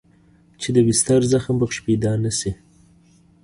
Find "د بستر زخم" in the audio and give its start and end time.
0.75-1.55